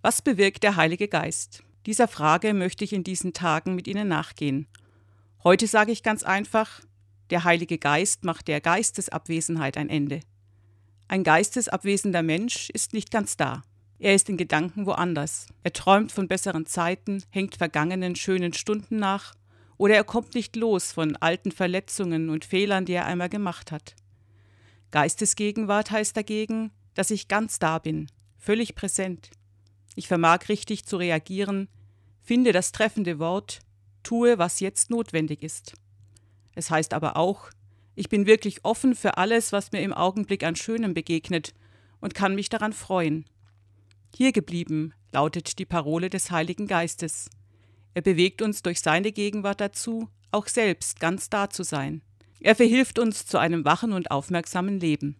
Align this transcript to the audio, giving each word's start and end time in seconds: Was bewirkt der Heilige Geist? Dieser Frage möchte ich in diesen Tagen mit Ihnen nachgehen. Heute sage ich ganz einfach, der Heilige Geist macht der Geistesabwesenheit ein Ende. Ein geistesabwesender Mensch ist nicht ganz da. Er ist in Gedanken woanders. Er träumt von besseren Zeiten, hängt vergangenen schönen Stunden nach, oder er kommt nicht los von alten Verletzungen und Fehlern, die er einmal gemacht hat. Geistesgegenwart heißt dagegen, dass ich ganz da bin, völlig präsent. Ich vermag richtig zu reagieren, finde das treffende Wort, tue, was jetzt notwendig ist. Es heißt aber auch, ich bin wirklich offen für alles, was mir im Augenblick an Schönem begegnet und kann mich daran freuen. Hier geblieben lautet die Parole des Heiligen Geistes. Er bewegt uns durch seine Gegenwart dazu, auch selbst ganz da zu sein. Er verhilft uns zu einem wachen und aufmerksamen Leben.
Was 0.00 0.22
bewirkt 0.22 0.62
der 0.62 0.76
Heilige 0.76 1.08
Geist? 1.08 1.64
Dieser 1.84 2.06
Frage 2.06 2.54
möchte 2.54 2.84
ich 2.84 2.92
in 2.92 3.02
diesen 3.02 3.32
Tagen 3.32 3.74
mit 3.74 3.88
Ihnen 3.88 4.06
nachgehen. 4.06 4.68
Heute 5.42 5.66
sage 5.66 5.90
ich 5.90 6.04
ganz 6.04 6.22
einfach, 6.22 6.82
der 7.30 7.42
Heilige 7.42 7.78
Geist 7.78 8.22
macht 8.22 8.46
der 8.46 8.60
Geistesabwesenheit 8.60 9.76
ein 9.76 9.88
Ende. 9.88 10.20
Ein 11.08 11.24
geistesabwesender 11.24 12.22
Mensch 12.22 12.70
ist 12.70 12.92
nicht 12.92 13.10
ganz 13.10 13.36
da. 13.36 13.64
Er 13.98 14.14
ist 14.14 14.28
in 14.28 14.36
Gedanken 14.36 14.86
woanders. 14.86 15.48
Er 15.64 15.72
träumt 15.72 16.12
von 16.12 16.28
besseren 16.28 16.64
Zeiten, 16.64 17.24
hängt 17.30 17.56
vergangenen 17.56 18.14
schönen 18.14 18.52
Stunden 18.52 18.96
nach, 18.98 19.34
oder 19.78 19.96
er 19.96 20.04
kommt 20.04 20.34
nicht 20.34 20.54
los 20.54 20.92
von 20.92 21.16
alten 21.16 21.50
Verletzungen 21.50 22.30
und 22.30 22.44
Fehlern, 22.44 22.84
die 22.84 22.92
er 22.92 23.06
einmal 23.06 23.28
gemacht 23.28 23.72
hat. 23.72 23.96
Geistesgegenwart 24.92 25.90
heißt 25.90 26.16
dagegen, 26.16 26.70
dass 26.94 27.10
ich 27.10 27.26
ganz 27.26 27.58
da 27.58 27.80
bin, 27.80 28.06
völlig 28.36 28.76
präsent. 28.76 29.30
Ich 29.98 30.06
vermag 30.06 30.48
richtig 30.48 30.84
zu 30.84 30.96
reagieren, 30.96 31.66
finde 32.22 32.52
das 32.52 32.70
treffende 32.70 33.18
Wort, 33.18 33.58
tue, 34.04 34.38
was 34.38 34.60
jetzt 34.60 34.90
notwendig 34.90 35.42
ist. 35.42 35.72
Es 36.54 36.70
heißt 36.70 36.94
aber 36.94 37.16
auch, 37.16 37.50
ich 37.96 38.08
bin 38.08 38.24
wirklich 38.24 38.64
offen 38.64 38.94
für 38.94 39.16
alles, 39.16 39.50
was 39.50 39.72
mir 39.72 39.80
im 39.80 39.92
Augenblick 39.92 40.44
an 40.44 40.54
Schönem 40.54 40.94
begegnet 40.94 41.52
und 42.00 42.14
kann 42.14 42.36
mich 42.36 42.48
daran 42.48 42.72
freuen. 42.72 43.24
Hier 44.14 44.30
geblieben 44.30 44.94
lautet 45.10 45.58
die 45.58 45.66
Parole 45.66 46.10
des 46.10 46.30
Heiligen 46.30 46.68
Geistes. 46.68 47.28
Er 47.94 48.02
bewegt 48.02 48.40
uns 48.40 48.62
durch 48.62 48.80
seine 48.80 49.10
Gegenwart 49.10 49.60
dazu, 49.60 50.08
auch 50.30 50.46
selbst 50.46 51.00
ganz 51.00 51.28
da 51.28 51.50
zu 51.50 51.64
sein. 51.64 52.02
Er 52.38 52.54
verhilft 52.54 53.00
uns 53.00 53.26
zu 53.26 53.36
einem 53.36 53.64
wachen 53.64 53.92
und 53.92 54.12
aufmerksamen 54.12 54.78
Leben. 54.78 55.16